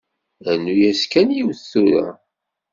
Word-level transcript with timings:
Rnu-yas 0.53 1.01
kan 1.11 1.29
yiwet 1.35 1.61
tura. 1.71 2.07